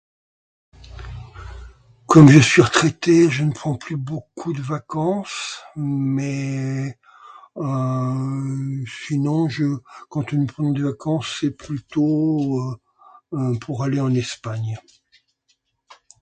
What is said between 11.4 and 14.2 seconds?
c'est plutôt, euh... euh... pour aller en